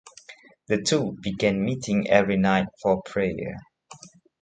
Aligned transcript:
The 0.67 0.81
two 0.81 1.15
began 1.21 1.63
meeting 1.63 2.09
every 2.09 2.35
night 2.35 2.65
for 2.81 3.03
prayer. 3.03 3.59